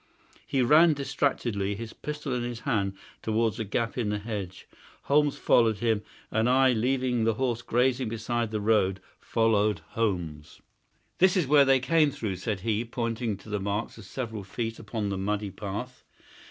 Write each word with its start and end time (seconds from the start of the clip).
He 0.47 0.63
ran 0.63 0.93
distractedly, 0.95 1.75
his 1.75 1.93
pistol 1.93 2.33
in 2.33 2.41
his 2.41 2.61
hand, 2.61 2.95
towards 3.21 3.59
a 3.59 3.63
gap 3.63 3.99
in 3.99 4.09
the 4.09 4.17
hedge. 4.17 4.67
Holmes 5.03 5.37
followed 5.37 5.77
him, 5.77 6.01
and 6.31 6.49
I, 6.49 6.73
leaving 6.73 7.23
the 7.23 7.35
horse 7.35 7.61
grazing 7.61 8.09
beside 8.09 8.49
the 8.49 8.59
road, 8.59 8.99
followed 9.19 9.81
Holmes. 9.89 10.59
"This 11.19 11.37
is 11.37 11.45
where 11.45 11.65
they 11.65 11.79
came 11.79 12.09
through," 12.09 12.37
said 12.37 12.61
he, 12.61 12.83
pointing 12.83 13.37
to 13.37 13.49
the 13.49 13.59
marks 13.59 13.99
of 13.99 14.05
several 14.05 14.43
feet 14.43 14.79
upon 14.79 15.09
the 15.09 15.19
muddy 15.19 15.51
path. 15.51 16.03